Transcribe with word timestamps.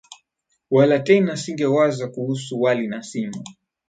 Wala 0.71 0.99
tena 0.99 1.35
singewaza, 1.37 2.07
kuhusu 2.07 2.61
wali 2.61 2.87
na 2.87 3.03
sima, 3.03 3.43